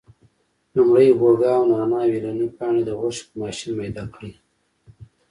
لومړی 0.75 1.07
هوګه 1.19 1.49
او 1.57 1.63
نانا 1.71 2.01
ویلني 2.11 2.47
پاڼې 2.57 2.81
د 2.85 2.89
غوښې 2.99 3.23
په 3.27 3.33
ماشین 3.41 3.71
میده 3.79 4.03
کړي. 4.13 4.31